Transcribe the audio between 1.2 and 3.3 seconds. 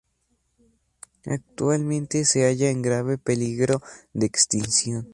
Actualmente se halla en grave